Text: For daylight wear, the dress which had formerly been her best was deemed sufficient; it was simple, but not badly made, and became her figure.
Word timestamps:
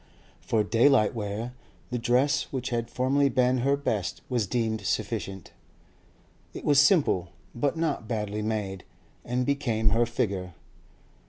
For 0.39 0.63
daylight 0.63 1.13
wear, 1.13 1.53
the 1.91 1.99
dress 1.99 2.51
which 2.51 2.69
had 2.71 2.89
formerly 2.89 3.29
been 3.29 3.59
her 3.59 3.77
best 3.77 4.23
was 4.29 4.47
deemed 4.47 4.81
sufficient; 4.81 5.51
it 6.55 6.65
was 6.65 6.79
simple, 6.79 7.29
but 7.53 7.77
not 7.77 8.07
badly 8.07 8.41
made, 8.41 8.83
and 9.23 9.45
became 9.45 9.89
her 9.89 10.07
figure. 10.07 10.55